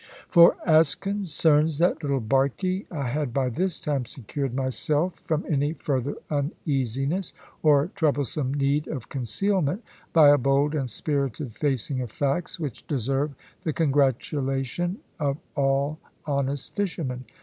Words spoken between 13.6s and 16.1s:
the congratulation of all